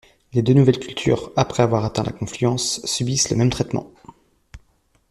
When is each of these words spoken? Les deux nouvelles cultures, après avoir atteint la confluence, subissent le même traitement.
Les 0.33 0.41
deux 0.41 0.55
nouvelles 0.55 0.79
cultures, 0.79 1.31
après 1.35 1.61
avoir 1.61 1.85
atteint 1.85 2.01
la 2.01 2.11
confluence, 2.11 2.83
subissent 2.87 3.29
le 3.29 3.35
même 3.37 3.51
traitement. 3.51 3.91